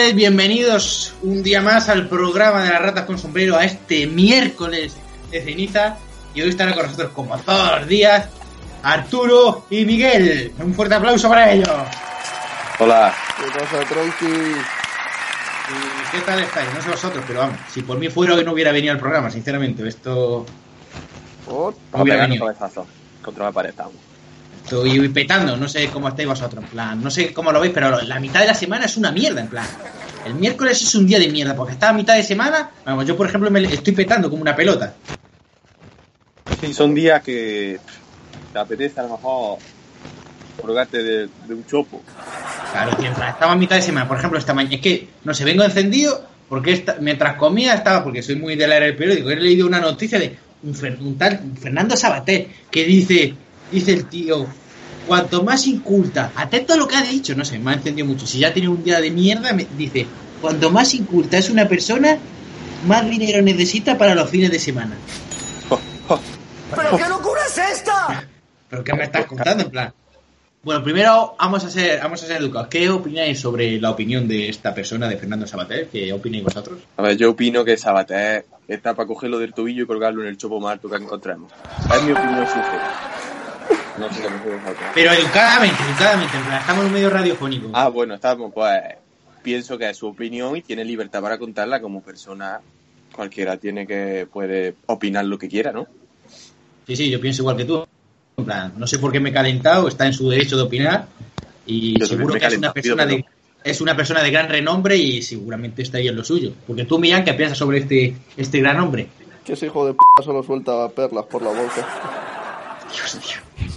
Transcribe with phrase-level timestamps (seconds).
[0.00, 4.96] Noches, bienvenidos un día más al programa de las ratas con sombrero a este miércoles
[5.30, 5.98] de ceniza.
[6.34, 8.28] Y hoy estará con nosotros, como todos los días,
[8.82, 10.52] Arturo y Miguel.
[10.58, 11.68] Un fuerte aplauso para ellos.
[12.78, 13.14] Hola.
[13.36, 13.78] ¿Qué pasa,
[16.12, 16.68] ¿Qué tal estáis?
[16.74, 19.30] No sé vosotros, pero vamos, si por mí fuera hoy no hubiera venido al programa,
[19.30, 19.86] sinceramente.
[19.86, 20.46] Esto
[21.44, 21.74] ¿Por?
[21.92, 22.46] no hubiera Vamos a pegar un venido.
[22.46, 22.86] cabezazo
[23.22, 23.70] contra la pared.
[23.70, 24.09] estamos.
[24.70, 28.00] Estoy petando, no sé cómo estáis vosotros, en plan, no sé cómo lo veis, pero
[28.02, 29.66] la mitad de la semana es una mierda, en plan.
[30.24, 33.16] El miércoles es un día de mierda, porque está a mitad de semana, vamos, yo
[33.16, 34.94] por ejemplo me estoy petando como una pelota.
[36.60, 37.80] Sí, son días que
[38.52, 39.58] te apetece a lo mejor
[40.62, 42.00] colgarte de, de un chopo.
[42.70, 45.44] Claro, mientras estaba a mitad de semana, por ejemplo, esta mañana, es que, no sé,
[45.44, 49.36] vengo encendido porque esta- mientras comía estaba, porque soy muy del área del periódico, he
[49.36, 53.34] leído una noticia de un, un tal Fernando Sabater que dice,
[53.70, 54.46] dice el tío,
[55.06, 58.26] cuanto más inculta, atento a lo que ha dicho, no sé, me ha encendido mucho,
[58.26, 60.06] si ya tiene un día de mierda, me dice,
[60.40, 62.18] cuanto más inculta es una persona,
[62.86, 64.96] más dinero necesita para los fines de semana.
[66.74, 68.24] ¿Pero qué locura es esta?
[68.68, 69.92] ¿Pero qué me estás contando, en plan?
[70.62, 72.68] Bueno, primero vamos a ser, vamos a ser educados.
[72.68, 75.88] ¿Qué opináis sobre la opinión de esta persona, de Fernando Sabater?
[75.88, 76.78] ¿Qué opináis vosotros?
[76.98, 80.36] A ver, yo opino que Sabater está para cogerlo del tobillo y colgarlo en el
[80.36, 81.50] chopo más alto que encontremos.
[81.94, 83.09] Es mi opinión sincera.
[83.98, 84.22] No sé.
[84.94, 87.70] Pero educadamente, educadamente, en plan, estamos en un medio radiofónico.
[87.72, 88.80] Ah, bueno, estamos, pues
[89.42, 92.60] pienso que es su opinión y tiene libertad para contarla como persona.
[93.14, 95.86] Cualquiera tiene que, puede opinar lo que quiera, ¿no?
[96.86, 97.84] Sí, sí, yo pienso igual que tú.
[98.36, 101.06] En plan, no sé por qué me he calentado, está en su derecho de opinar
[101.66, 103.24] y Yo seguro que es una, persona de,
[103.62, 106.52] es una persona de gran renombre y seguramente está ahí en lo suyo.
[106.66, 109.08] Porque tú, Millán, ¿qué piensas sobre este, este gran hombre?
[109.44, 112.29] Que ese hijo de p solo suelta perlas por la boca.
[112.92, 113.70] Dios mío.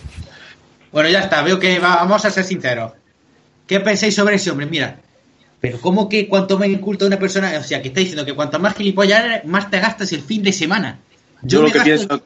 [0.91, 2.91] Bueno, ya está, veo que va- vamos a ser sinceros.
[3.67, 4.65] ¿Qué pensáis sobre ese hombre?
[4.67, 4.97] Mira,
[5.59, 7.51] pero ¿cómo que cuanto más inculta una persona?
[7.59, 10.43] O sea, que está diciendo que cuanto más gilipollas eres, más te gastas el fin
[10.43, 10.99] de semana.
[11.41, 12.23] Yo, lo que gasto- pienso,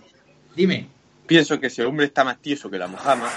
[0.55, 0.87] Dime.
[1.25, 3.29] pienso que ese hombre está más tieso que la mojama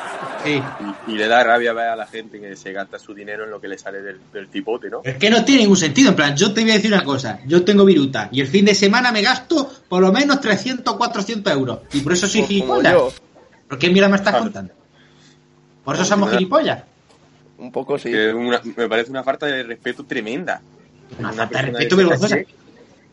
[0.44, 0.60] Sí.
[1.08, 3.50] y, y le da rabia ver a la gente que se gasta su dinero en
[3.50, 5.02] lo que le sale del, del tipote, ¿no?
[5.04, 6.10] Es que no tiene ningún sentido.
[6.10, 7.40] En plan, yo te voy a decir una cosa.
[7.46, 10.98] Yo tengo viruta y el fin de semana me gasto por lo menos 300 o
[10.98, 11.80] 400 euros.
[11.92, 12.94] Y por eso soy Pues gilipollas.
[13.70, 14.44] ¿Por qué mierda me estás Claro.
[14.46, 14.74] contando?
[15.84, 16.82] Por eso somos gilipollas.
[17.56, 18.10] Un poco sí.
[18.10, 20.60] Que una- me parece una falta de respeto tremenda.
[21.18, 22.36] Una Una falta de respeto vergonzosa.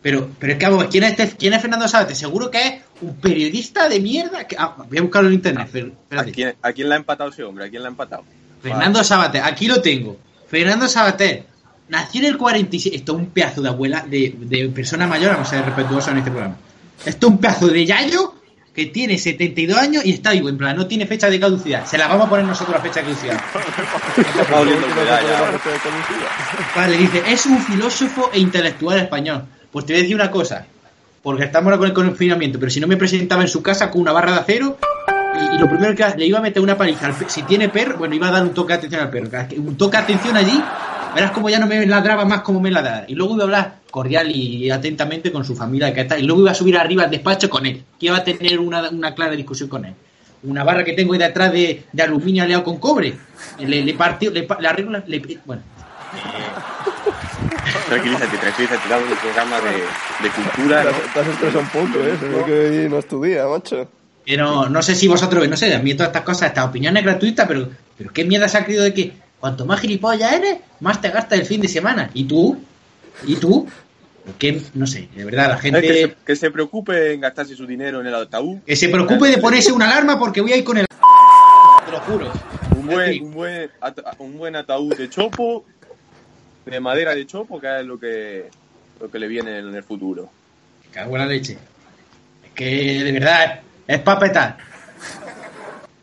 [0.02, 2.16] Pero, pero es que, vamos, ¿quién es, este- ¿quién es Fernando Sabate?
[2.16, 4.46] Seguro que es un periodista de mierda.
[4.48, 5.70] que- ah, voy a buscarlo en internet.
[5.72, 7.66] Fer- ¿A quién, ¿A quién le ha empatado ese hombre?
[7.66, 8.24] ¿A quién le ha empatado?
[8.62, 10.18] Fernando Sabater, aquí lo tengo.
[10.48, 11.46] Fernando Sabater
[11.90, 12.96] nació en el 47.
[12.98, 16.18] Esto es un pedazo de abuela, de, de persona mayor, vamos a ser respetuosos en
[16.20, 16.58] este programa.
[17.06, 18.34] Esto es un pedazo de Yayo
[18.78, 20.50] que tiene 72 años y está vivo.
[20.50, 21.84] En plan, no tiene fecha de caducidad.
[21.88, 23.42] Se la vamos a poner nosotros la fecha de caducidad.
[26.76, 29.46] Vale, dice, es un filósofo e intelectual español.
[29.72, 30.68] Pues te voy a decir una cosa,
[31.24, 34.02] porque estamos ahora con el confinamiento, pero si no me presentaba en su casa con
[34.02, 34.78] una barra de acero
[35.42, 38.14] y, y lo primero que le iba a meter una paliza, si tiene perro, bueno,
[38.14, 39.28] iba a dar un toque de atención al perro,
[39.58, 40.64] un toque de atención allí,
[41.16, 43.06] verás como ya no me ladraba más como me ladraba.
[43.08, 46.42] Y luego iba a hablar cordial y atentamente con su familia, que está, y luego
[46.42, 49.34] iba a subir arriba al despacho con él, que iba a tener una, una clara
[49.36, 49.94] discusión con él.
[50.44, 53.16] Una barra que tengo ahí detrás de, de aluminio aliado con cobre.
[53.60, 55.62] Le, le partió, le, le arreglo, le- bueno,
[57.88, 58.88] Tranquilízate, tranquilízate.
[58.96, 59.72] Un programa de,
[60.24, 60.96] de cultura, Te ¿no?
[60.96, 62.18] has- te has estresado un poco, ¿eh?
[62.20, 63.90] Se ve que hoy no es tu día, macho.
[64.26, 66.96] Que no, no sé si vosotros, no sé, a mí todas estas cosas, esta opinión
[66.98, 70.60] es gratuita, pero, pero ¿qué mierda se ha creído de que cuanto más gilipollas eres,
[70.80, 72.10] más te gastas el fin de semana?
[72.14, 72.58] ¿Y tú?
[73.26, 73.68] ¿Y tú?
[74.38, 77.66] Que, no sé, de verdad, la gente que, se, que se preocupe en gastarse su
[77.66, 78.60] dinero en el ataúd.
[78.66, 80.86] que se preocupe de ponerse una alarma porque voy a ir con el...
[81.86, 82.32] Te lo juro.
[82.76, 83.72] Un buen, un buen,
[84.20, 85.66] un buen ataúd de chopo,
[86.66, 88.50] de madera de chopo, que es lo que,
[89.00, 90.30] lo que le viene en el futuro.
[90.84, 91.58] Me cago en la leche.
[92.44, 94.58] Es que, de verdad, es para petar.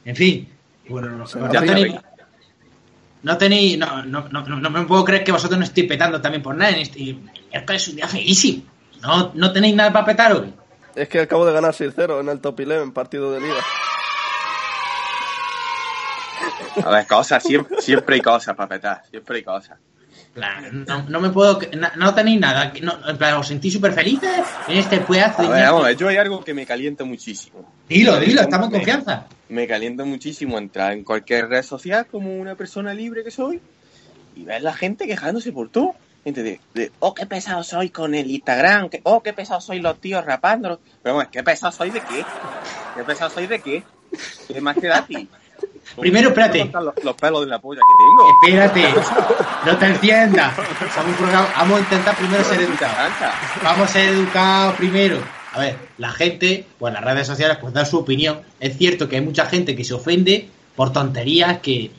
[0.06, 0.48] En fin,
[0.88, 1.94] Bueno, no, no, la tenéis.
[3.24, 3.76] No tenéis.
[3.78, 6.70] No, no, no, no, me puedo creer que vosotros no estéis petando también por nada.
[6.72, 7.20] en este- y
[7.52, 8.62] es un día feísimo.
[9.02, 10.54] No, no tenéis nada para petar hoy.
[10.94, 13.60] Es que acabo de ganar 6-0 en el top 11 partido de liga.
[16.84, 19.78] A ver, cosas, siempre, siempre hay cosas para petar, siempre hay cosas.
[20.34, 21.60] Plan, No, no me puedo.
[21.76, 22.72] No, no tenéis nada.
[22.82, 26.16] No, en plan, os sentís súper felices en este pedazo A ver, vamos yo hay
[26.16, 27.72] algo que me calienta muchísimo.
[27.88, 29.26] Dilo, dilo, estamos en confianza.
[29.48, 33.60] Me calienta muchísimo entrar en cualquier red social como una persona libre que soy
[34.34, 35.94] y ver la gente quejándose por todo.
[36.24, 39.78] Gente de, de, oh, qué pesado soy con el Instagram, que, oh, qué pesado soy
[39.78, 40.80] los tíos rapándolos.
[41.02, 42.24] Pero bueno, ¿qué pesado soy de qué?
[42.96, 43.84] ¿Qué pesado soy de qué?
[44.48, 45.28] ¿Qué más que da a ti?
[45.98, 46.58] Primero, espérate.
[46.58, 48.64] ¿Cómo están Los, los pelos de la polla que tengo.
[48.70, 49.00] Espérate,
[49.66, 50.54] no te enciendas.
[51.56, 53.12] Vamos a intentar primero ser educados.
[53.62, 55.18] Vamos a ser educados primero.
[55.52, 58.40] A ver, la gente, pues las redes sociales, pues da su opinión.
[58.58, 61.90] Es cierto que hay mucha gente que se ofende por tonterías que.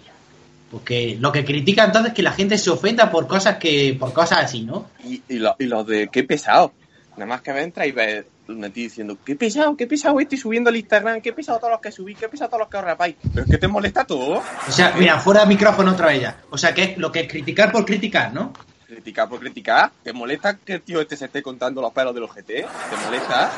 [0.71, 3.95] Porque lo que critica entonces es que la gente se ofenda por cosas que.
[3.97, 4.87] por cosas así, ¿no?
[5.05, 6.73] Y, y, lo- y los de qué pesado.
[7.11, 10.37] Nada más que me entra y ves una tía diciendo, qué pesado, qué pesado estoy
[10.37, 12.83] subiendo al Instagram, qué pesado todos los que subí, qué pesado todos los que os
[12.83, 13.15] rapáis.
[13.33, 14.41] Pero es que te molesta todo.
[14.67, 16.37] O sea, mira, fuera de micrófono otra vez ya.
[16.49, 18.53] O sea, que es lo que es criticar por criticar, ¿no?
[18.87, 19.91] Criticar por criticar.
[20.03, 22.45] ¿Te molesta que el tío este se esté contando los pelos de los GT?
[22.47, 22.65] ¿Te
[23.05, 23.51] molesta?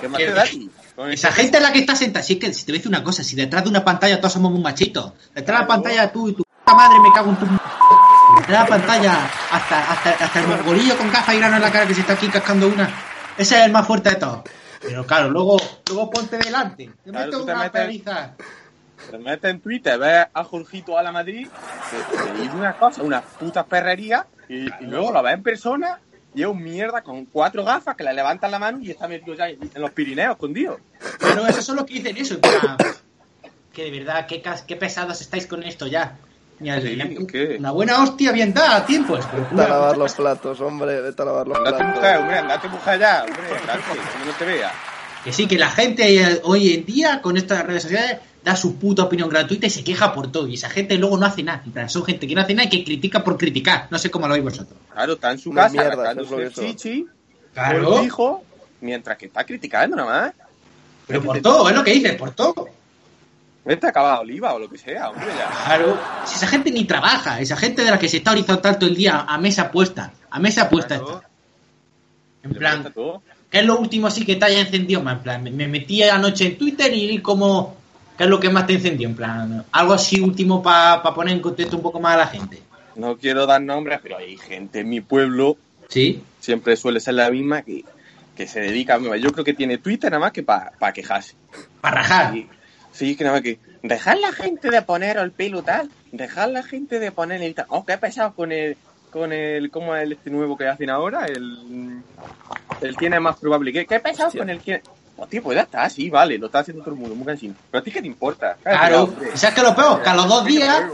[0.00, 2.22] ¿Qué más te da Esa este- gente es la que está sentada.
[2.24, 4.18] Si es que si te voy a decir una cosa, si detrás de una pantalla
[4.20, 5.12] todos somos muy machitos.
[5.34, 7.46] Detrás de la pantalla tú y tu madre me cago en tu.
[7.46, 11.70] Detrás de la pantalla hasta, hasta, hasta el mongolillo con gafas y grano en la
[11.72, 12.88] cara que se está aquí cascando una.
[13.36, 14.42] Ese es el más fuerte de todos.
[14.80, 15.56] Pero claro, luego,
[15.88, 16.90] luego ponte delante.
[17.04, 18.34] Te Claro, meto una paliza.
[19.10, 21.48] Te metes en Twitter, ves a Jorgito a la Madrid,
[21.90, 25.98] te, dice unas cosas, unas putas perrerías, y, y luego lo ves en persona
[26.34, 29.34] y es un mierda con cuatro gafas que le levantan la mano y está metido
[29.36, 30.80] ya en los Pirineos escondido.
[31.20, 32.38] Pero esos son los que dicen eso.
[33.72, 36.16] Que de verdad, qué, qué pesados estáis con esto ya.
[37.58, 39.14] Una buena hostia bien dada a tiempo.
[39.16, 42.20] Vete a lavar los platos, hombre, vete a lavar los Andate mujer, platos.
[42.20, 44.72] hombre, andate mujer ya, hombre, andate, que no te vea.
[45.24, 48.76] Que sí, que la gente eh, hoy en día con estas redes sociales da su
[48.76, 50.46] puta opinión gratuita y se queja por todo.
[50.46, 51.62] Y esa gente luego no hace nada.
[51.64, 53.88] En plan, son gente que no hace nada y que critica por criticar.
[53.90, 54.78] No sé cómo lo veis vosotros.
[54.92, 57.06] Claro, está en su casa mierda, el chichi,
[57.54, 57.84] Claro.
[57.90, 58.44] por el hijo,
[58.82, 60.32] mientras que está criticando nada más.
[61.06, 62.68] Pero por todo, es lo que dices, por todo.
[63.64, 65.48] Vete a acabar oliva o lo que sea, hombre, ya.
[65.64, 65.98] Claro.
[66.26, 68.96] Si esa gente ni trabaja, esa gente de la que se está horizontal todo el
[68.96, 71.14] día a mesa puesta, a mesa puesta Claro.
[71.16, 71.28] está.
[72.42, 72.92] En plan.
[73.50, 75.16] ¿qué es lo último así que te haya encendido más?
[75.16, 77.76] En plan, me- me metí anoche en Twitter y como,
[78.18, 79.08] ¿qué es lo que más te encendió?
[79.08, 82.62] En plan, algo así último para poner en contexto un poco más a la gente.
[82.96, 85.56] No quiero dar nombres, pero hay gente en mi pueblo,
[85.88, 86.22] ¿Sí?
[86.40, 87.84] siempre suele ser la misma, que,
[88.36, 91.34] que se dedica, yo creo que tiene Twitter nada más que para quejarse.
[91.80, 92.32] Para rajar.
[92.34, 92.46] Sí,
[92.94, 96.62] sí, que nada más que dejar la gente de poner el pelo tal, dejar la
[96.62, 97.66] gente de poner el tal.
[97.68, 98.76] Oh, qué pesado con el,
[99.10, 101.26] con el, ¿cómo es el este nuevo que hacen ahora?
[101.26, 102.00] El,
[102.80, 104.40] el es más probable que, qué pesado Hostia.
[104.40, 104.80] con el quién.
[105.16, 107.54] Oh, tío, pues ya está, sí, vale, lo está haciendo todo el mundo, muy cansino.
[107.70, 108.56] Pero a ti qué te importa.
[108.62, 109.04] Claro.
[109.04, 109.28] hombre.
[109.34, 110.02] ¿Y sabes qué es lo peor?
[110.02, 110.84] Que a los dos que días,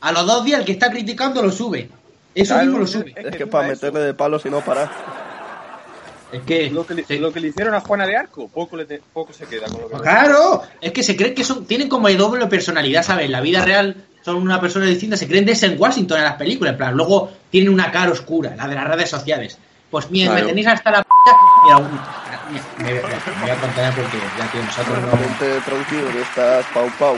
[0.00, 1.90] a los dos días el que está criticando lo sube.
[2.34, 3.10] Eso Claro, mismo lo sube.
[3.16, 4.90] es Es que que para meterle de palos y no parar.
[6.36, 6.70] Es que...
[6.70, 9.32] Lo que, le, lo que le hicieron a Juana de Arco, poco, le te- poco
[9.32, 12.08] se queda con lo que Pues Claro, es que se creen que son, tienen como
[12.08, 13.26] de doble personalidad, ¿sabes?
[13.26, 16.34] En la vida real son una persona distinta, se creen de en Washington en las
[16.36, 19.58] películas, en plan, luego tienen una cara oscura, la de las redes sociales.
[19.90, 20.48] Pues mira, me Claro.
[20.48, 21.08] tenéis hasta la p
[21.64, 25.10] mira, un- mira, me, me- me voy a contener porque ya que nosotros no,
[25.64, 27.16] tranquilo, que estás pau pau.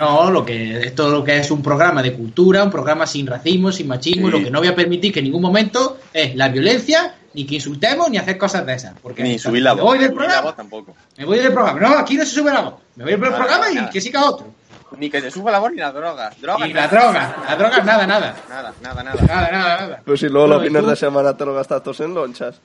[0.00, 3.70] no, lo que esto lo que es un programa de cultura, un programa sin racismo,
[3.70, 6.48] sin machismo, y lo que no voy a permitir que en ningún momento es la
[6.48, 8.94] violencia, ni que insultemos, ni hacer cosas de esas.
[9.00, 9.90] Porque Ni subir la me voz.
[9.90, 10.40] voy del programa.
[10.42, 10.94] voz tampoco.
[11.16, 11.80] Me voy del programa.
[11.80, 12.74] No, aquí no se sube la voz.
[12.96, 14.46] Me voy del programa y que siga otro.
[14.98, 16.30] Ni que se suba la voz ni la droga.
[16.40, 17.00] Droga, Y la nada.
[17.00, 17.36] droga.
[17.48, 18.36] La droga, nada, nada.
[18.48, 19.22] Nada, nada, nada.
[19.22, 20.02] Nada, nada, nada.
[20.04, 22.60] Pero si luego los Bueno, ¿y fines de semana te lo gastas todos en lonchas.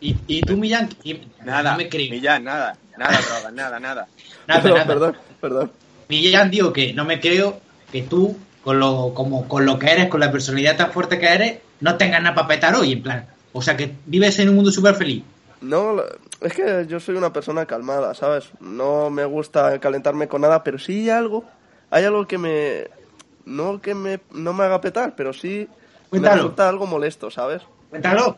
[0.00, 2.10] Y, y tú, Millán, y- Nada, no me creo.
[2.10, 2.76] Millán, nada.
[2.98, 4.06] Nada, droga, nada, nada.
[4.46, 4.86] Nada, perdón, nada.
[4.86, 5.72] perdón, perdón.
[6.08, 7.58] Millán, digo que no me creo
[7.90, 11.26] que tú, con lo, como, con lo que eres, con la personalidad tan fuerte que
[11.26, 13.26] eres, no tengas nada para petar hoy, en plan.
[13.58, 15.24] O sea, que vives en un mundo súper feliz.
[15.62, 15.96] No,
[16.42, 18.50] es que yo soy una persona calmada, ¿sabes?
[18.60, 21.44] No me gusta calentarme con nada, pero sí hay algo,
[21.90, 22.88] hay algo que me,
[23.46, 26.34] no que me, no me haga petar, pero sí me Cuéntalo.
[26.42, 27.62] resulta algo molesto, ¿sabes?
[27.88, 28.36] Cuéntalo,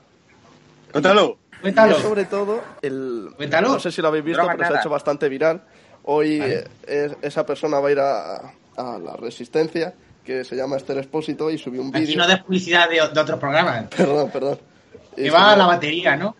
[0.92, 1.36] Cuéntalo.
[1.60, 1.96] Cuéntalo.
[1.96, 3.68] es sobre todo el, Cuéntalo.
[3.70, 4.80] no sé si lo habéis visto, Droga, pero se ha nada.
[4.80, 5.62] hecho bastante viral.
[6.04, 6.54] Hoy Vale.
[6.54, 8.36] eh, es- esa persona va a ir a,
[8.76, 9.92] a la Resistencia,
[10.24, 12.18] que se llama Esther Expósito, y subió un Aquí vídeo.
[12.18, 13.86] no des publicidad de, de otros programas.
[13.88, 14.58] Perdón, perdón.
[15.22, 16.36] Que va a la batería, ¿no?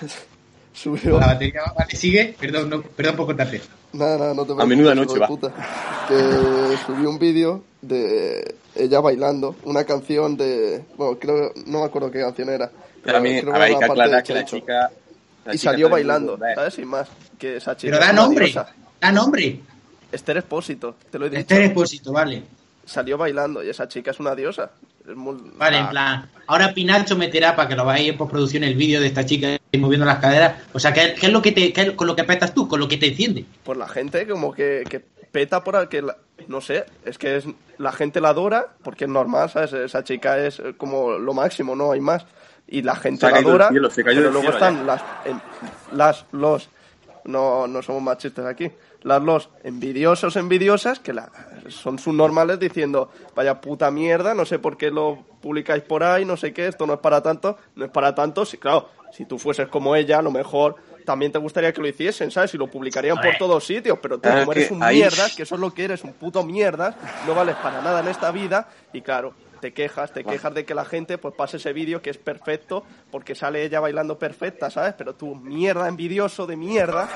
[0.72, 1.18] subió...
[1.18, 2.34] La batería vale, sigue.
[2.38, 3.60] Perdón, no, perdón por contarte.
[3.92, 5.52] Nada, nada, no te A menuda preocupes, noche, puta.
[6.08, 10.84] Que subió un vídeo de ella bailando una canción de...
[10.96, 11.52] Bueno, creo...
[11.66, 12.70] No me acuerdo qué canción era.
[13.02, 14.90] Pero a mí, creo a que aclarar la chica.
[15.44, 16.38] la Y chica salió mundo bailando.
[16.38, 16.74] ¿sabes?
[16.74, 17.08] Sin más.
[17.38, 18.44] Que esa chica Pero da nombre.
[18.46, 18.68] diosa.
[19.00, 19.60] Da nombre.
[20.12, 21.40] Esther Espósito, te lo he dicho.
[21.40, 22.42] Este expósito, vale.
[22.84, 24.70] Salió bailando y esa chica es una diosa.
[25.14, 26.30] Vale, Ah, en plan.
[26.46, 29.80] Ahora Pinacho meterá para que lo veáis en postproducción el vídeo de esta chica ahí
[29.80, 30.54] moviendo las caderas.
[30.72, 32.66] O sea, ¿qué, qué es lo que te, qué con lo que petas tú?
[32.68, 33.44] Con lo que te enciende.
[33.62, 34.98] Pues la gente como que, que
[35.30, 36.16] peta por que la-
[36.48, 37.44] no sé, es que es
[37.78, 39.72] la gente la adora porque es normal, ¿sabes?
[39.74, 42.26] Esa chica es como lo máximo, no hay más.
[42.66, 45.42] Y la gente Se la adora, cielo, se cayó pero luego cielo están las, en-
[45.96, 46.68] las, los,
[47.24, 48.70] no, no somos machistas aquí,
[49.02, 51.30] las los envidiosos, envidiosas, que la,
[51.68, 56.36] son subnormales diciendo, vaya puta mierda, no sé por qué lo publicáis por ahí, no
[56.36, 59.38] sé qué, esto no es para tanto, no es para tanto, sí, claro, si tú
[59.38, 62.54] fueses como ella, a lo mejor también te gustaría que lo hiciesen, ¿sabes?
[62.54, 65.42] Y lo publicarían por todos sitios, pero tú Claro, como es eres un mierdas, que
[65.42, 66.94] eso es lo que eres, un puto mierdas,
[67.26, 70.74] no vales para nada en esta vida, y claro, te quejas, te quejas de que
[70.74, 74.94] la gente pues pase ese vídeo que es perfecto, porque sale ella bailando perfecta, ¿sabes?
[74.96, 77.08] Pero tú, mierda, envidioso de mierda,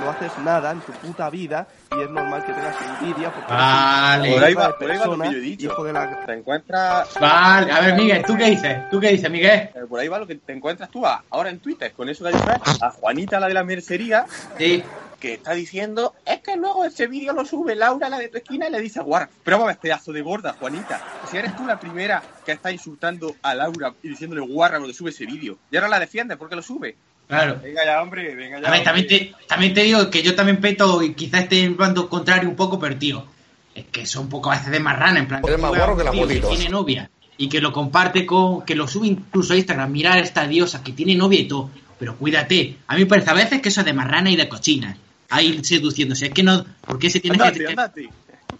[0.00, 4.32] no haces nada en tu puta vida, y es normal que tengas envidia, porque Vale.
[4.32, 5.66] Por ahí va, de por ahí va lo que persona, yo he dicho.
[5.66, 6.26] hijo de la...
[6.26, 7.14] Te encuentras.
[7.20, 8.90] Vale, a ver, Miguel, ¿tú qué dices?
[8.90, 9.70] ¿Tú qué dices, Miguel?
[9.74, 12.24] eh, Por ahí va lo que te encuentras tú a- ahora en Twitter, con eso
[12.24, 14.26] que dices, a Juanita, la de la mercería,
[14.58, 14.82] Sí.
[15.20, 18.68] Que está diciendo, es que luego ese vídeo lo sube Laura, la de tu esquina,
[18.68, 21.02] y le dice, guarda, pero vamos pedazo de gorda, Juanita.
[21.30, 25.10] Si eres tú la primera que está insultando a Laura y diciéndole guarra cuando sube
[25.10, 26.96] ese vídeo, y ahora la defiendes porque lo sube.
[27.26, 27.58] Claro.
[27.62, 28.68] Venga ya, hombre, venga ya.
[28.68, 31.76] A ver, también te, también te digo que yo también peto y quizás esté en
[31.76, 33.26] bando contrario un poco, pero tío,
[33.74, 35.42] es que son un poco a veces de marrana, en plan.
[35.44, 36.50] Eres más guarro que tío motitos.
[36.50, 38.64] tiene novia y que lo comparte con.
[38.64, 41.70] que lo sube incluso a Instagram, mirar a esta diosa que tiene novia y todo.
[41.98, 44.48] Pero cuídate, a mí me parece a veces que eso es de marrana y de
[44.48, 44.96] cochina.
[45.30, 46.64] Ahí seduciéndose, es que no.
[46.86, 47.66] ¿Por qué se tiene Andate, que.?
[47.68, 48.08] andate.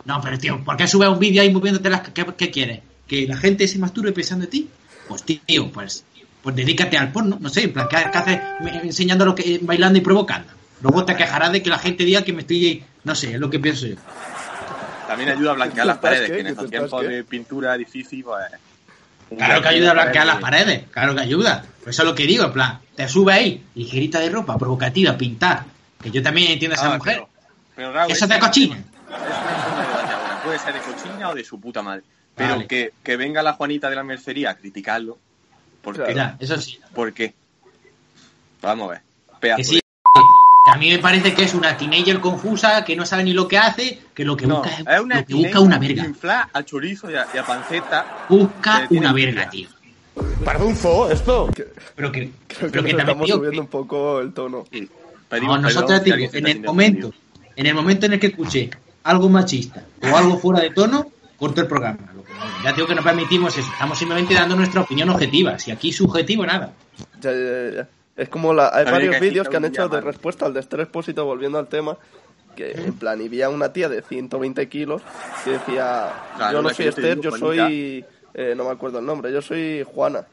[0.04, 2.08] No, pero tío, ¿por qué sube un vídeo ahí moviéndote las...
[2.10, 2.80] ¿Qué, qué quieres?
[3.06, 4.68] ¿Que la gente se masturbe pensando en ti?
[5.08, 6.04] Pues tío, pues,
[6.42, 9.58] pues dedícate al porno, no sé, en plan, ¿qué, qué haces me- enseñando lo que
[9.62, 10.48] bailando y provocando?
[10.82, 12.84] Luego te quejarás de que la gente diga que me estoy...
[13.04, 13.96] No sé, es lo que pienso yo.
[15.06, 17.76] También ayuda a blanquear las ¿Te estás paredes, que en ¿Que estos tiempos de pintura
[17.76, 18.44] difícil, pues...
[19.36, 21.64] Claro que ayuda a blanquear las paredes, claro que ayuda.
[21.82, 25.16] Pues eso es lo que digo, en plan, te sube ahí, ligerita de ropa, provocativa,
[25.16, 25.64] pintar.
[26.02, 27.24] Que yo también entiendo a esa Ah, mujer.
[27.74, 28.76] pero- Eso es de cochina.
[28.76, 28.84] Es.
[30.44, 32.02] Puede ser de cochina o de su puta madre.
[32.34, 32.66] Pero Vale.
[32.66, 35.18] que, que venga la Juanita de la mercería a criticarlo.
[35.82, 36.12] ¿Por qué?
[36.12, 36.36] Claro.
[36.38, 36.78] Eso sí.
[36.94, 37.34] ¿Por qué?
[38.62, 39.00] Vamos a ver.
[39.40, 43.06] Pedazo Que sí, que a mí me parece que es una teenager confusa, que no
[43.06, 45.60] sabe ni lo que hace, que lo que No, busca es, una, lo que busca
[45.60, 46.04] una verga.
[46.04, 48.26] infla a chorizo y a, y a panceta.
[48.28, 49.68] Busca una verga, tío.
[50.44, 51.48] Parece un zoo esto.
[51.94, 54.64] Pero que, Creo que pero que nos también estamos tío, subiendo un poco el tono.
[55.30, 57.12] No, nosotros digo, en el momento,
[57.56, 58.70] en el momento en el que escuché
[59.04, 61.98] algo machista o algo fuera de tono, corto el programa.
[62.14, 65.58] Lo que no- Ya digo que no permitimos eso, estamos simplemente dando nuestra opinión objetiva.
[65.58, 66.72] Si aquí subjetivo, nada.
[67.20, 67.88] Ya, ya, ya, ya.
[68.16, 71.24] Es como la, hay varios vídeos que han hecho de respuesta al de Esther Expósito,
[71.26, 71.96] volviendo al tema,
[72.56, 75.02] que en plan, y vi a una tía de 120 kilos
[75.44, 79.30] que decía, Claro, yo no soy Esther, yo soy, eh, no me acuerdo el nombre,
[79.30, 80.24] yo soy Juana,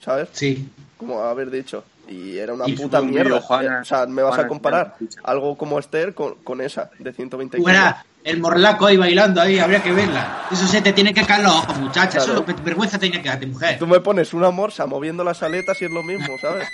[0.00, 0.28] ¿sabes?
[0.32, 0.68] Sí.
[0.96, 1.84] Como haber dicho.
[2.10, 3.40] Y era una Y puta un mierda.
[3.40, 6.60] Juana- Eh, o sea, me vas Juana a comparar Juana algo como Esther con, con
[6.60, 7.72] esa de 120 Tú kilos.
[7.80, 10.42] verás el morlaco ahí bailando ahí, habría que verla.
[10.50, 12.18] Eso se te tiene que caer los ojos, muchacha.
[12.18, 12.44] Claro.
[12.46, 13.78] Eso vergüenza tiene que darte, mujer.
[13.78, 16.68] Tú me pones una morsa moviendo las aletas y es lo mismo, ¿sabes?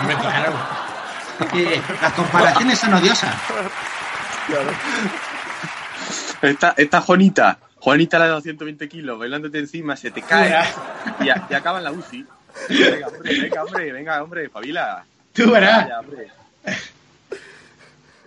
[0.00, 0.52] Hombre, claro.
[1.52, 3.34] Que las comparaciones son odiosas.
[4.46, 4.70] Claro.
[6.42, 10.54] Esta, esta Juanita, Juanita la de 220 kilos, bailándote encima, se te cae
[11.20, 12.26] y, a- y acaba en la UCI.
[12.68, 15.04] Venga, hombre, venga, hombre, venga, hombre, pabila.
[15.32, 15.84] Tú verás.
[15.84, 16.28] Vaya, hombre.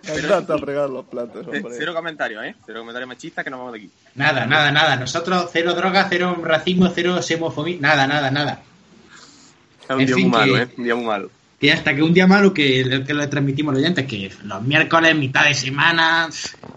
[0.08, 1.74] Andate a fregar los platos, Eh, hombre.
[1.76, 2.54] Cero comentarios, ¿eh?
[2.64, 3.90] Cero comentarios machistas que nos vamos de aquí.
[4.14, 4.96] Nada, nada, nada.
[4.96, 7.76] Nosotros cero droga, cero racismo, cero semofobia.
[7.80, 8.62] Nada, nada, nada.
[9.82, 10.68] Es un En día fin, muy malo, que- ¿eh?
[10.78, 11.30] Un día muy malo.
[11.60, 14.62] Que hasta que un día malo que, que le transmitimos a los oyentes, que los
[14.62, 16.28] miércoles, mitad de semana,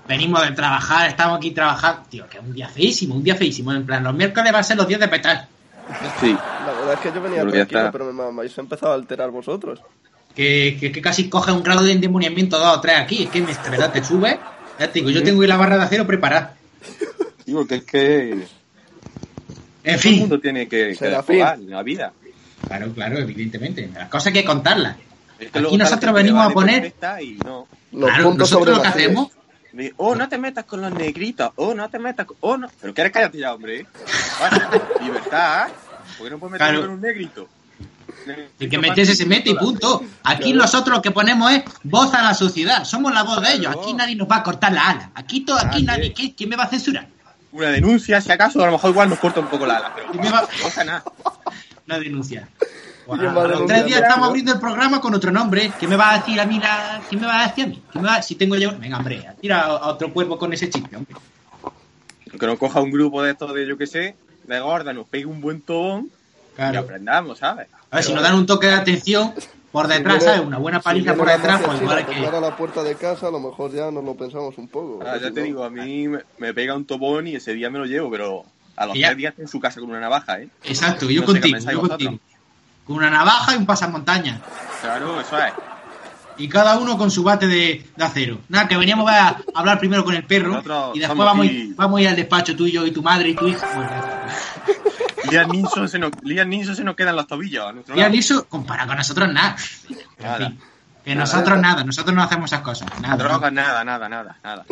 [0.08, 2.02] venimos de trabajar, estamos aquí trabajando.
[2.10, 3.72] Tío, que es un día feísimo, un día feísimo.
[3.74, 5.48] En plan, los miércoles va a ser los días de petar.
[6.20, 6.32] Sí.
[6.66, 7.92] La verdad es que yo venía que tranquilo, está.
[7.92, 9.82] pero me, habéis empezado a alterar vosotros.
[10.36, 13.24] Que, que, que casi coge un grado de endemoniamiento dos o tres aquí.
[13.24, 14.40] Es que me, de verdad te sube.
[14.80, 16.56] Ya te digo, yo tengo ahí la barra de acero preparada.
[17.46, 18.48] Sí, porque es que En todo
[19.94, 20.20] el fin.
[20.20, 22.14] mundo tiene que, que la vida.
[22.68, 23.90] Claro, claro, evidentemente.
[23.94, 24.96] Las cosas hay que contarlas.
[25.40, 27.68] Es que Aquí nosotros que venimos a poner- perfecta Y no.
[27.92, 29.30] Los Claro, puntos nosotros sobre lo que hacemos
[29.74, 31.52] De, oh, no te metas con los negritos.
[31.56, 32.38] Oh, no te metas con...
[32.42, 32.68] Oh, no.
[32.82, 33.86] Pero que eres cállate ya, hombre.
[34.40, 34.62] Vale,
[35.02, 35.70] libertad.
[36.18, 36.82] ¿Por qué no puedes Claro.
[36.82, 37.48] con un negrito?
[38.60, 40.04] El que meterse se mete y punto.
[40.24, 42.84] Aquí nosotros lo que ponemos es voz a la sociedad.
[42.84, 43.74] Somos la voz de ellos.
[43.76, 45.12] Aquí nadie nos va a cortar la ala.
[45.16, 46.14] Aquí todo, aquí nadie.
[46.14, 47.08] ¿qué- ¿Quién me va a censurar?
[47.54, 50.12] Una denuncia, si acaso, a lo mejor igual nos corta un poco la ala, pero
[50.12, 51.04] ¿Quién me va- no pasa nada.
[51.88, 52.48] Una denuncia.
[53.06, 55.72] ¿Quién va a A los tres días estamos abriendo el programa con otro nombre.
[55.80, 57.02] ¿Qué me va a decir a mí la...
[57.10, 57.82] ¿Quién me va a decir a mí?
[57.92, 58.78] ¿Quién me va- Si tengo yo...
[58.78, 61.16] Venga, hombre, tira a otro cuerpo con ese chiste, hombre.
[62.40, 64.16] Que nos coja un grupo de estos de, yo que sé,
[64.48, 66.10] de gorda, nos pegue un buen tobón
[66.58, 67.68] y aprendamos, ¿sabes?
[67.90, 69.34] A ver, si nos dan un toque de atención
[69.72, 70.42] por detrás, Si ¿sabes?
[70.42, 72.26] Una buena paliza por detrás, pues igual que...
[72.26, 75.00] a la puerta de casa, a lo mejor ya nos lo pensamos un poco.
[75.06, 77.70] Ah, ya Si te no- digo, a mí me, pega un tobón y ese día
[77.70, 78.46] me lo llevo, pero
[78.78, 80.50] a los tres días en su casa con una navaja, ¿eh?
[80.64, 81.90] Exacto, yo No qué contigo, yo vosotros.
[81.90, 82.20] contigo.
[82.86, 84.40] Con una navaja y un pasamontaña.
[84.82, 85.54] Claro, eso es.
[86.38, 88.40] Y cada uno con su bate de, de acero.
[88.50, 91.58] Nada, que veníamos a hablar primero con el perro Nosotros y después vamos, a aquí-
[91.58, 93.68] ir, vamos a ir al despacho tú y yo y tu madre y tu hija.
[95.30, 98.14] Liam Neeson se nos, Liam Neeson se nos quedan los tobillos a nuestro y lado.
[98.16, 99.56] eso, comparado con nosotros, nada.
[99.90, 100.38] En Nada.
[100.38, 100.60] fin,
[101.06, 102.90] que nosotros nada, nosotros no hacemos esas cosas.
[103.02, 103.18] Nada.
[103.18, 104.66] Drogas, nada, nada, nada, nada.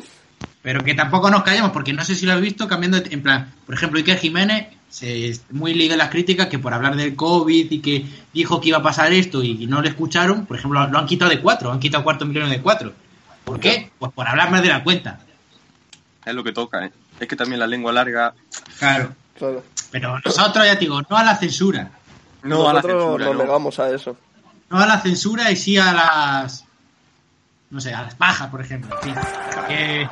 [0.61, 3.23] Pero que tampoco nos callamos, porque no sé si lo has visto cambiando, de- en
[3.23, 7.15] plan, por ejemplo, Iker Jiménez, se, muy liga en las críticas que por hablar del
[7.15, 10.85] COVID y que dijo que iba a pasar esto y no le escucharon, por ejemplo,
[10.87, 12.93] lo han quitado de cuatro, han quitado cuarto millones de cuatro.
[13.45, 13.91] ¿Por qué?
[13.97, 15.19] Pues por hablar más de la cuenta.
[16.25, 16.91] Es lo que toca, ¿eh?
[17.19, 18.33] Es que también la lengua larga.
[18.77, 19.13] Claro.
[19.37, 19.63] Claro.
[19.91, 21.89] Pero nosotros, ya te digo, no a la censura.
[22.43, 23.43] No a la censura, nos no.
[23.43, 24.17] negamos a eso.
[24.69, 26.65] No a la censura y sí a las.
[27.69, 28.95] No sé, a las pajas, por ejemplo.
[28.97, 29.15] en fin.
[29.67, 30.09] Que-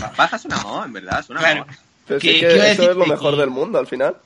[0.00, 1.62] Las pajas son amor, en verdad, son claro.
[1.62, 1.74] amor.
[2.06, 4.16] Pero sí Que- que que eso es lo mejor que- del mundo al final.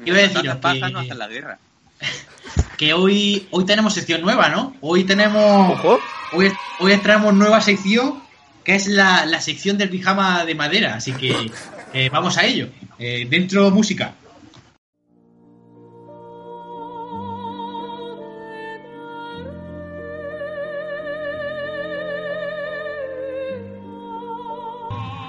[0.00, 1.58] A Las pajas que- no hacen la guerra.
[2.76, 4.76] que hoy, hoy tenemos sección nueva, ¿no?
[4.80, 5.72] Hoy tenemos.
[5.78, 5.98] Ojo.
[6.32, 8.22] Hoy, hoy traemos nueva sección,
[8.64, 10.96] que es la, la sección del pijama de madera.
[10.96, 11.50] Así que
[11.92, 12.68] eh, vamos a ello.
[12.98, 14.14] Eh, dentro música.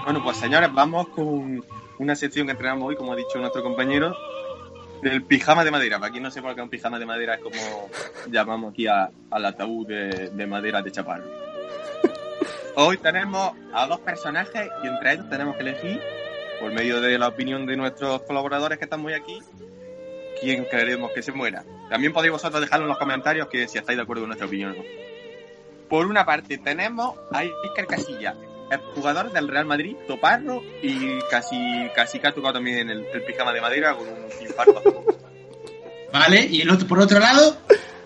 [0.07, 1.65] Bueno, pues señores, vamos con
[1.99, 4.15] una sección que entrenamos hoy, como ha dicho nuestro compañero,
[5.01, 5.99] del pijama de madera.
[5.99, 7.89] Para quien no sepa que un pijama de madera, es como
[8.31, 11.25] llamamos aquí a- al ataúd de, de madera de chaparro.
[12.75, 16.01] Hoy tenemos a dos personajes y entre ellos tenemos que elegir,
[16.61, 19.39] por medio de la opinión de nuestros colaboradores que están muy aquí,
[20.39, 21.65] quién creeremos que se muera.
[21.89, 24.71] También podéis vosotros dejarlo en los comentarios que si estáis de acuerdo con nuestra opinión
[24.71, 24.83] o no.
[25.89, 28.35] Por una parte tenemos a Iker Casillas,
[28.69, 31.57] el jugador del Real Madrid, Toparro, y casi,
[31.95, 35.05] casi que ha tocado también el, el pijama de madera con un infarto.
[36.13, 36.45] ¿Vale?
[36.45, 37.57] Y el otro, por otro lado,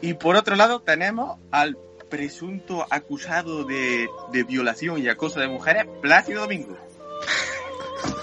[0.02, 1.78] Y por otro lado tenemos al
[2.10, 6.78] presunto acusado de, de violación y acoso de mujeres, Plácido Domingo.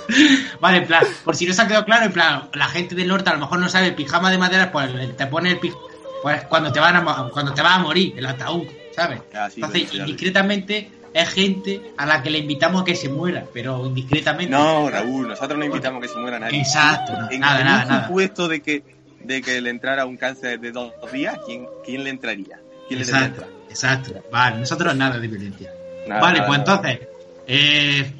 [0.61, 3.09] vale, en plan, por si no se ha quedado claro, en plan, la gente del
[3.09, 5.83] norte a lo mejor no sabe, pijama de madera, pues te pone el pijama,
[6.23, 9.21] pues cuando te van a, cuando te vas a morir, el ataúd, ¿sabes?
[9.33, 13.45] Lo Entonces, lo indiscretamente es gente a la que le invitamos a que se muera,
[13.53, 14.51] pero indiscretamente.
[14.51, 16.61] No, Raúl, nosotros no invitamos a que se muera nadie.
[16.61, 18.07] Exacto, no, En nada, nada, nada.
[18.07, 18.83] supuesto de que,
[19.25, 22.61] de que le entrara un cáncer de dos días, ¿quién, quién le entraría?
[22.87, 24.25] ¿Quién le tendría Exacto, exacto.
[24.31, 25.73] Vale, nosotros nada de violencia.
[26.07, 27.01] Nada, vale, nada, pues entonces,
[27.47, 28.13] eh,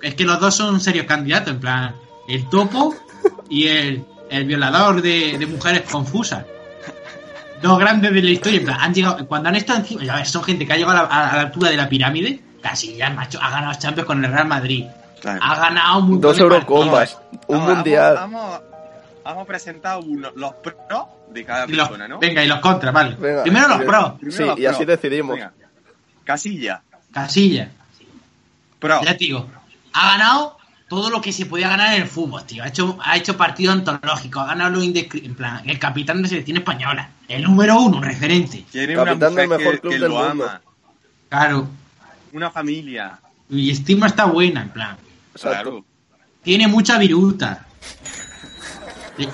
[0.00, 1.94] es que los dos son serios candidatos, en plan,
[2.26, 2.94] el topo
[3.50, 6.44] y el, el violador de, de mujeres confusas.
[7.62, 10.28] Dos grandes de la historia, en plan, han llegado, cuando han estado encima, ya ves,
[10.30, 13.10] son gente que ha llegado a la, a la altura de la pirámide, casi ya,
[13.10, 14.84] macho, ha ganado Champions con el Real Madrid.
[15.20, 15.40] Claro.
[15.42, 17.18] Ha ganado un Dos Eurocopas,
[17.48, 18.14] un Vamos, mundial.
[18.14, 18.60] Vamos,
[19.26, 20.76] hemos presentado uno- los pros
[21.30, 22.18] de cada los- persona, ¿no?
[22.20, 23.16] Venga, y los contras, vale.
[23.16, 25.34] Venga, Primero los pros, Primero Sí, los y así decidimos.
[25.34, 25.52] Venga.
[26.24, 27.70] Casilla, Casilla.
[28.78, 29.00] pro.
[29.02, 29.46] Ya te digo,
[29.94, 30.57] ha ganado
[30.88, 32.62] todo lo que se podía ganar en el fútbol, tío.
[32.64, 36.56] Ha hecho, ha hecho partido antológico, ha ganado lo en plan, el capitán de selección
[36.56, 38.64] española, el número uno, un referente.
[38.70, 40.44] Tiene una Capitán del mujer mejor que, club que del lo mundo.
[40.44, 40.60] ama.
[41.28, 41.68] Claro,
[42.32, 43.18] Una familia.
[43.50, 44.96] y estima está buena, en plan.
[45.34, 45.62] Exacto.
[45.62, 45.84] Claro.
[46.42, 47.66] Tiene mucha viruta.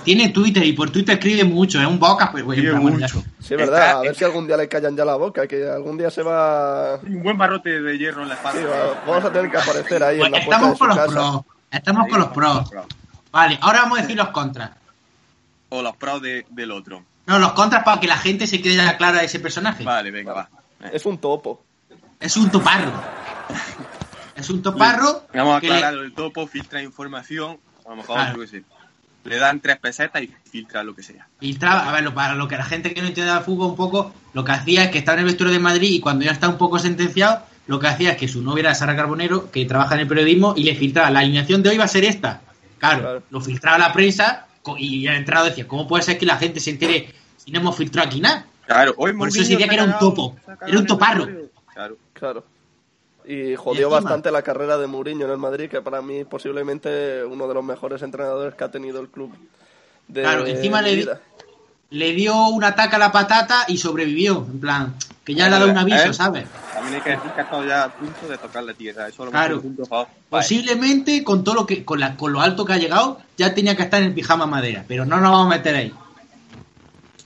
[0.04, 3.20] Tiene Twitter y por Twitter escribe mucho, es un boca, pues bueno, en Escribe mucho.
[3.40, 3.78] Sí, es verdad.
[3.86, 6.22] Está- A ver si algún día le callan ya la boca, que algún día se
[6.22, 6.96] va.
[6.96, 8.60] Un buen barrote de hierro en la espalda.
[8.60, 10.78] Sí, va- vamos a tener que aparecer ahí en Pues la puerta de estamos su
[10.78, 11.12] con los casa.
[11.12, 12.70] pros, estamos con los pros.
[13.30, 14.70] Vale, ahora vamos a decir los contras.
[15.68, 17.02] O los pros de- del otro.
[17.26, 19.82] No, los contras para que la gente se quede ya clara de ese personaje.
[19.84, 20.48] Vale, venga, va.
[20.92, 21.62] Es un topo.
[22.20, 22.92] Es un toparro.
[24.36, 25.24] Es un toparro.
[25.34, 27.58] Vamos a que le- aclarar el topo, filtra información.
[27.86, 28.34] A lo mejor, Claro.
[28.36, 28.64] yo qué sé.
[29.24, 31.26] Le dan tres pesetas y filtra lo que sea.
[31.40, 33.76] filtraba, a ver, lo- para lo que la gente que no entiende del fútbol un
[33.76, 36.30] poco, lo que hacía es que estaba en el vestuario de Madrid y cuando ya
[36.32, 39.64] está un poco sentenciado, lo que hacía es que su novia era Sara Carbonero, que
[39.64, 42.42] trabaja en el periodismo, y le filtraba, la alineación de hoy va a ser esta.
[42.78, 43.22] Claro, Claro.
[43.30, 44.46] lo filtraba la prensa
[44.78, 47.08] y el entrado decía, ¿cómo puede ser que la gente se entere
[47.46, 48.46] Y no hemos filtrado aquí nada.
[48.66, 51.28] Claro, hoy Por eso se decía que era un topo, era un toparro.
[51.74, 51.96] Claro.
[52.14, 52.46] Claro.
[53.26, 57.48] Y jodió bastante la carrera de Mourinho en el Madrid, que para mí posiblemente uno
[57.48, 59.32] de los mejores entrenadores que ha tenido el club.
[60.08, 61.06] De Claro, encima le.
[61.90, 64.44] Le dio un ataque a la patata y sobrevivió.
[64.50, 66.14] En plan, que ya le ha dado un aviso, ¿Eh?
[66.14, 66.44] ¿sabes?
[66.72, 69.06] También hay que decir que ha estado ya a punto de tocar la tierra.
[69.06, 69.56] Eso lo Claro.
[69.56, 69.84] un punto.
[69.88, 70.08] Vale.
[70.28, 73.76] Posiblemente con todo lo que, con, la, con lo alto que ha llegado, ya tenía
[73.76, 75.94] que estar en el pijama madera, pero no nos vamos a meter ahí.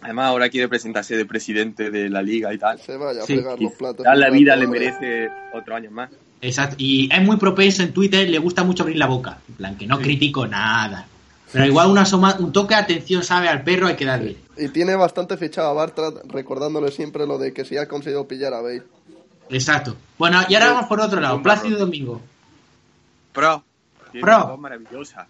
[0.01, 2.79] Además, ahora quiere presentarse de presidente de la liga y tal.
[2.81, 4.05] Se vaya a Sí, fregar los platos.
[4.05, 6.11] Ya la vida le merece otro año más.
[6.41, 6.77] Exacto.
[6.79, 9.39] Y es muy propenso en Twitter, le gusta mucho abrir la boca.
[9.49, 11.07] En plan, que no critico nada.
[11.53, 13.49] Pero igual una asoma- un toque de atención, ¿sabe?
[13.49, 14.37] Al perro hay que darle.
[14.57, 18.53] Y tiene bastante fichado a Bartra, recordándole siempre lo de que si ha conseguido pillar
[18.55, 18.83] a Bale.
[19.51, 19.97] Exacto.
[20.19, 20.73] Bueno, y ahora Sí.
[20.75, 21.43] vamos por otro lado.
[21.43, 21.79] Plácido.
[21.79, 22.21] Domingo.
[23.33, 23.65] Pro.
[24.13, 24.37] Tiene Pro.
[24.37, 25.27] una voz maravillosa.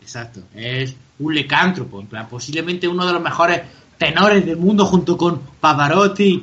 [0.00, 0.40] Exacto.
[0.54, 2.00] Es un lecántropo.
[2.00, 3.62] En plan, posiblemente uno de los mejores
[3.98, 6.42] tenores del mundo junto con Pavarotti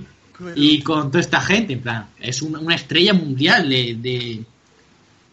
[0.56, 1.74] y con toda esta gente.
[1.74, 4.44] En plan, es un- una estrella mundial de, de,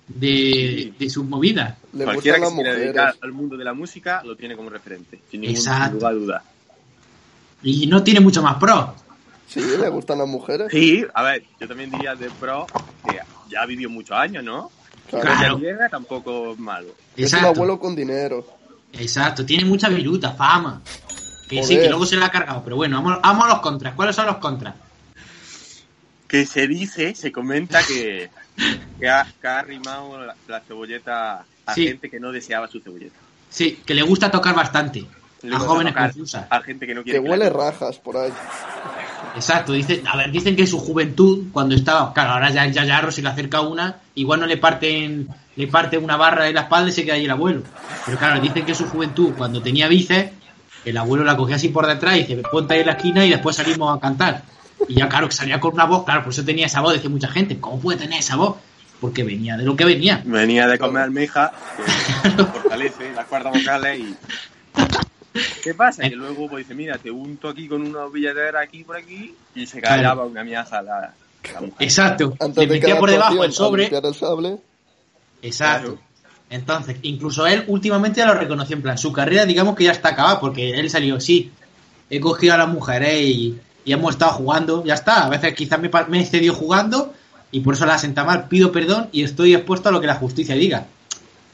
[0.08, 1.76] de, de sus movidas.
[1.92, 5.20] Le Cualquiera que se dedicar al mundo de la música lo tiene como referente.
[5.30, 5.94] Sin ningún Exacto.
[5.96, 6.44] lugar a duda.
[7.62, 8.94] Y no tiene mucho más pro.
[9.46, 10.68] Sí, le gustan las mujeres.
[10.70, 12.66] Sí, a ver, yo también diría de pro
[13.04, 13.18] que
[13.50, 14.70] ya ha vivido muchos años, ¿no?
[15.10, 15.58] Claro.
[15.58, 16.88] Llega tampoco es malo.
[17.16, 18.46] Es un abuelo con dinero.
[18.92, 19.44] Exacto.
[19.44, 20.80] Tiene mucha viruta, fama.
[21.50, 22.62] Que sí, que luego se la ha cargado.
[22.64, 23.94] Pero bueno, vamos, vamos a los contras.
[23.94, 24.74] ¿Cuáles son los contras?
[26.28, 28.30] Que se dice, se comenta que,
[29.00, 31.86] que, ha, que ha arrimado la, la cebolleta a Sí.
[31.88, 33.16] gente que no deseaba su cebolleta.
[33.48, 35.04] Sí, que le gusta tocar bastante.
[35.42, 36.46] Le A jóvenes confusas.
[36.50, 38.30] A gente que no Que quiere huele la- rajas por ahí.
[39.34, 42.84] Exacto, dicen, a ver, dicen que en su juventud, cuando estaba, claro, ahora ya ya
[42.84, 46.62] Yarro si le acerca una, igual no le parten, le parte una barra en la
[46.62, 47.62] espalda y se queda ahí el abuelo.
[48.06, 50.32] Pero claro, dicen que en su juventud, cuando tenía bíceps,
[50.84, 53.30] el abuelo la cogía así por detrás y dice, ponte ahí en la esquina y
[53.30, 54.42] después salimos a cantar.
[54.88, 57.10] Y ya claro, que salía con una voz, claro, por eso tenía esa voz, decía
[57.10, 58.56] mucha gente, ¿cómo puede tener esa voz?
[59.00, 60.22] Porque venía de lo que venía.
[60.24, 61.52] Venía de comer almeja,
[62.22, 64.14] que fortalece las cuerdas vocales y...
[65.62, 66.02] ¿Qué pasa?
[66.08, 69.66] Que luego pues dice, mira, te unto aquí con una billetera aquí por aquí y
[69.66, 69.96] se Claro.
[69.96, 71.14] callaba una miaja la,
[71.54, 71.74] la mujer.
[71.78, 73.86] Exacto, Antes le metía por debajo el sobre.
[73.86, 74.58] el sable.
[75.42, 75.92] Exacto.
[75.94, 76.09] Claro.
[76.50, 80.10] Entonces, incluso él últimamente ya lo reconoció en plan, su carrera digamos que ya está
[80.10, 81.50] acabada porque él salió, sí,
[82.10, 85.78] he cogido a las mujeres y, y hemos estado jugando, ya está, a veces quizás
[85.78, 87.14] me, me he excedido jugando
[87.52, 90.16] y por eso la senta mal, pido perdón y estoy expuesto a lo que la
[90.16, 90.86] justicia diga.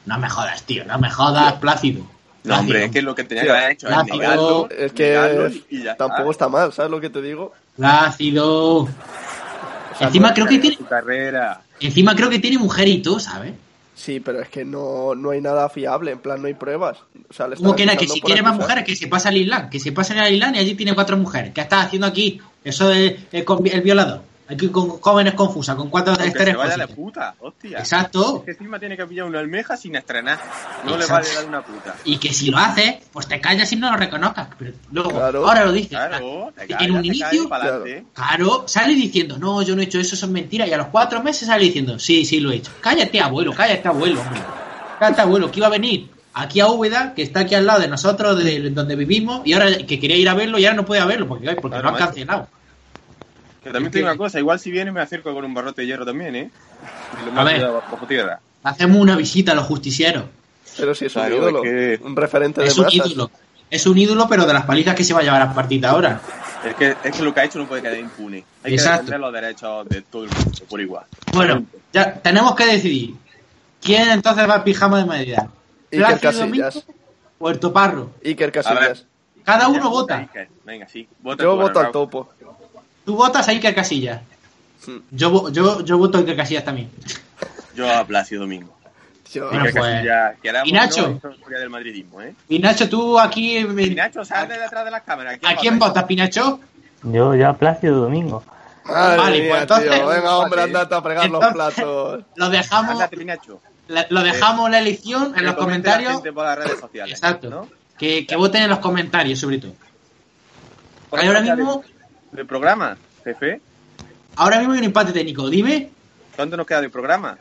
[0.07, 2.03] No me jodas, tío, no me jodas, Plácido.
[2.43, 4.17] No, hombre, es que lo que tenía que haber hecho es Plácido.
[4.17, 6.45] negarlo, Es negarlo que y ya tampoco está.
[6.45, 7.53] está mal, ¿sabes lo que te digo?
[7.75, 8.77] Plácido.
[8.79, 8.89] O
[9.97, 11.61] sea, Encima no- creo que tiene, Su carrera.
[11.79, 13.53] encima creo que tiene mujer y todo, ¿sabes?
[13.97, 16.99] Sí, pero es que no, no hay nada fiable, en plan no hay pruebas.
[17.29, 19.37] O sea, le Como que nada, que si quiere más mujeres, que se pase al
[19.37, 21.51] Islam, que se pase al Islam y allí tiene cuatro mujeres.
[21.51, 22.39] ¿Qué estás haciendo aquí?
[22.63, 24.21] Eso de el, con- el violador.
[24.49, 27.79] Aquí con jóvenes confusas, con cuatro esteres se vaya la puta, hostia.
[27.79, 28.37] Exacto.
[28.39, 30.39] Es que encima tiene que pillar una almeja sin estrenar.
[30.85, 31.23] No le Exacto.
[31.27, 31.95] vale dar una puta.
[32.05, 34.47] Y que si lo hace, pues te callas y no lo reconozcas.
[34.57, 35.47] Pero luego, Claro.
[35.47, 35.89] ahora lo dices.
[35.97, 37.49] Claro, te en un te inicio,
[38.13, 40.65] claro, sale diciendo, no, yo no he hecho eso, eso es mentira.
[40.65, 42.71] Y a los cuatro meses sale diciendo, sí, sí, lo he hecho.
[42.81, 44.39] Cállate, abuelo, cállate, abuelo, hombre.
[44.99, 47.87] Cállate, abuelo, que iba a venir aquí a Úbeda, que está aquí al lado de
[47.87, 51.03] nosotros, de donde vivimos, y ahora que quería ir a verlo y ahora no puede
[51.05, 52.47] verlo, porque, porque Claro, lo han cancelado.
[53.67, 55.53] Que también Es te digo que- una cosa, igual si viene me acerco con un
[55.53, 56.49] barrote de hierro también, ¿eh?
[57.33, 57.59] Lo A ver.
[57.59, 58.39] meto bajo tierra.
[58.63, 60.23] Hacemos una visita a los justicieros.
[60.77, 63.05] Pero si es un Claro, ídolo, es que- un referente de Es un masas.
[63.07, 63.31] ídolo.
[63.69, 65.87] Es un ídolo, pero de las palizas que se va a llevar a partir de
[65.87, 66.21] ahora.
[66.65, 68.43] Es que, es que lo que ha hecho no puede quedar impune.
[68.63, 69.05] Hay Exacto.
[69.05, 71.05] que defender los derechos de todo el mundo, por igual.
[71.33, 73.15] Bueno, ya tenemos que decidir.
[73.81, 75.33] ¿Quién entonces va al pijama de Madrid?
[75.33, 75.49] Iker
[75.99, 76.73] ¿Plácido Casillas.
[76.75, 76.93] Domingo
[77.39, 78.11] o el Toparro?
[78.25, 79.05] Iker Casillas.
[79.43, 80.27] Cada uno vota.
[80.65, 81.07] Venga, sí.
[81.21, 82.29] Vota Yo voto al topo.
[83.07, 84.19] Tú votas a Iker Casillas.
[84.85, 84.97] Hmm.
[85.11, 86.91] Yo, yo, yo voto a Iker Casillas también.
[87.73, 88.75] Yo a Plácido Domingo.
[89.33, 90.03] Yo- Bueno, pues-
[90.65, 91.17] ¿Y Nacho?
[91.23, 92.35] no, del madridismo, ¿eh?
[92.49, 93.59] Y Nacho, tú aquí.
[93.59, 95.39] Y Nacho, sal de detrás de las cámaras.
[95.41, 96.59] ¿A quién votas, Pinacho?
[97.03, 98.43] Yo ya Plácido Domingo.
[98.83, 100.07] Madre Vale, mía, pues entonces- tío.
[100.07, 102.23] Venga, hombre, andate a fregar los platos.
[102.35, 103.61] Lo dejamos, Ándate, Pinacho.
[103.87, 106.11] la- lo dejamos la elección en los comentarios.
[106.15, 107.13] gente por las redes sociales.
[107.13, 107.49] Exacto.
[107.49, 107.69] ¿no?
[107.97, 109.71] Que, que voten en los comentarios, sobre todo.
[111.09, 111.83] ¿Cuánto Ahora mismo,
[112.31, 113.61] ¿Del programa, jefe?
[114.35, 115.49] ahora mismo hay un empate técnico.
[115.49, 115.89] Dime.
[116.35, 117.37] ¿Cuánto nos queda del programa?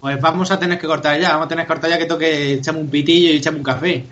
[0.00, 2.54] Pues vamos a tener que cortar ya, vamos a tener que cortar ya que toque
[2.54, 4.04] echamos un pitillo y echamos un café.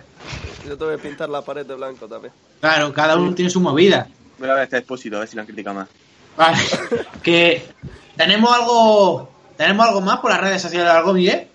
[0.67, 2.31] Yo te voy a pintar la pared de blanco también.
[2.61, 4.07] Claro, cada uno tiene su movida.
[4.37, 5.89] Voy a ver este expósito, a ver si lo han criticado más.
[6.37, 6.57] Vale.
[7.23, 7.67] que
[8.15, 11.47] tenemos algo tenemos algo más por las redes sociales algo Miguel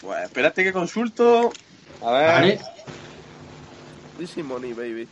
[0.00, 1.52] Pues espérate que consulto.
[2.02, 2.32] A ver.
[2.32, 2.60] vale
[4.18, 5.08] Easy money, baby.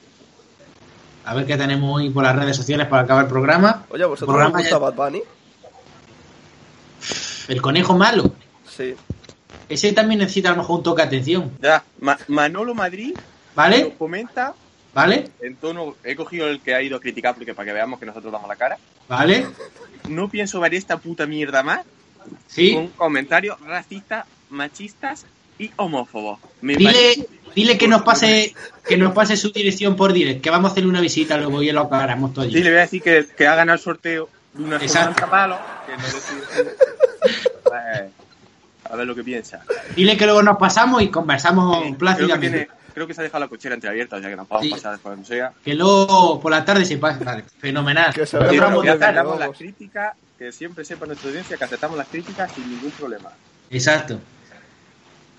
[1.28, 3.84] A ver qué tenemos hoy por las redes sociales para acabar el programa.
[3.90, 5.22] Oye, ¿a vosotros Programa os gusta ya- Bad Bunny?
[7.48, 8.32] El conejo malo.
[8.66, 8.94] Sí.
[9.68, 11.52] Ese también necesita a lo mejor un toque de atención.
[11.60, 13.14] Ya, Ma- Manolo Madrid
[13.54, 13.94] ¿Vale?
[13.98, 14.54] comenta
[14.94, 15.30] ¿Vale?
[15.40, 15.96] en tono.
[16.02, 18.48] He cogido el que ha ido a criticar porque para que veamos que nosotros damos
[18.48, 18.78] la cara.
[19.06, 19.46] ¿Vale?
[20.08, 21.80] No pienso ver esta puta mierda más
[22.46, 22.72] Sí.
[22.72, 25.26] con comentarios racistas, machistas
[25.58, 26.38] y homófobos.
[26.60, 28.54] Me Dile, parece- dile que nos pase
[28.86, 31.70] que nos pase su dirección por direct, que vamos a hacerle una visita luego y
[31.72, 32.44] lo aclaramos todo.
[32.46, 35.14] Sí, le voy a decir que, que hagan el sorteo de una Exacto.
[35.14, 36.76] semana palo, que no decide.
[37.64, 38.10] Pues,
[38.90, 39.60] a ver lo que piensa.
[39.94, 42.48] Dile que luego nos pasamos y conversamos Sí, creo, que plácidamente.
[42.48, 44.72] tiene, creo que se ha dejado la cochera entreabierta, o sea que nos podemos Sí.
[44.72, 45.52] pasar después sea.
[45.62, 47.22] Que luego por la tarde se pasa.
[47.22, 48.14] Vale, fenomenal.
[48.14, 52.70] Que se aceptamos las críticas, que siempre sepa nuestra audiencia que aceptamos las críticas sin
[52.70, 53.30] ningún problema.
[53.68, 54.18] Exacto.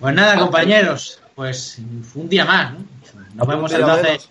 [0.00, 1.78] Pues nada, compañeros, pues
[2.14, 2.78] un día más, ¿no?
[3.34, 4.28] Nos vemos Un entonces.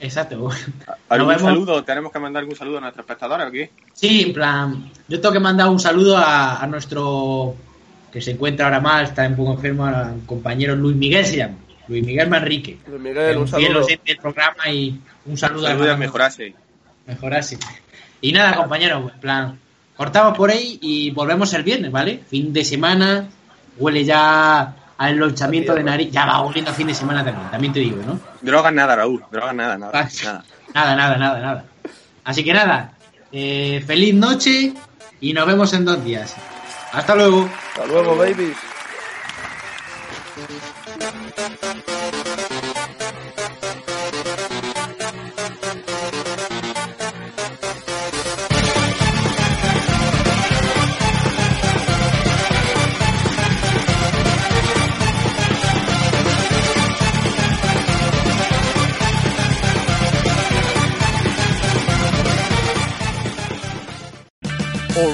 [0.00, 0.48] Exacto.
[1.08, 1.42] ¿Algún vemos.
[1.42, 1.84] saludo?
[1.84, 3.70] ¿Tenemos que mandar algún saludo a nuestros espectadores o qué?
[3.92, 7.54] Sí, en plan, yo tengo que mandar un saludo a, a nuestro
[8.12, 11.56] que se encuentra ahora mal, está un poco enfermo, al compañero Luis Miguel se llama,
[11.88, 12.78] Luis Miguel Manrique.
[12.86, 13.86] Luis Miguel, un saludo.
[13.86, 16.54] del programa y un saludo Saludo al a mejorarse.
[17.06, 17.58] mejorarse.
[18.22, 19.58] Y nada, compañeros, en plan,
[19.96, 22.20] cortamos por ahí y volvemos el viernes, ¿vale?
[22.30, 23.28] Fin de semana,
[23.78, 27.72] huele ya al lonchamiento de nariz, ya va oliendo a fin de semana también, también
[27.72, 28.18] te digo, ¿no?
[28.40, 29.24] Drogas nada, Raúl.
[29.30, 29.92] Drogas nada, nada.
[29.94, 30.44] Ah, nada.
[30.74, 31.64] Nada, nada, nada, nada.
[32.24, 32.92] Así que nada,
[33.32, 34.72] eh, feliz noche
[35.20, 36.34] y nos vemos en dos días.
[36.92, 37.48] Hasta luego.
[37.74, 38.56] Hasta luego, babies.